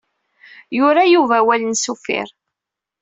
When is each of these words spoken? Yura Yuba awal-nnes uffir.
Yura 0.77 1.03
Yuba 1.13 1.35
awal-nnes 1.39 1.85
uffir. 1.93 2.27